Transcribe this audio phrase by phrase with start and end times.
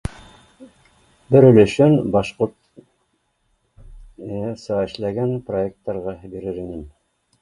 [1.33, 6.83] Бер өлөшөн башҡортса эшләгән проекттарға бирер инем